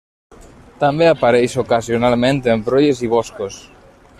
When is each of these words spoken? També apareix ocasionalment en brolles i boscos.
També 0.83 1.09
apareix 1.09 1.53
ocasionalment 1.63 2.41
en 2.55 2.65
brolles 2.71 3.07
i 3.09 3.11
boscos. 3.13 3.61